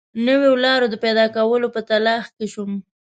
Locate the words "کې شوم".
2.37-2.71